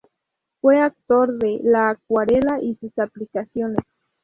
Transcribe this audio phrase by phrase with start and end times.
[0.61, 3.85] Fue autor de "La acuarela y sus aplicaciones".